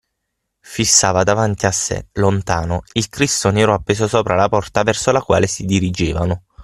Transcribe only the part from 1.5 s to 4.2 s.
a sé, lontano, il Cristo nero appeso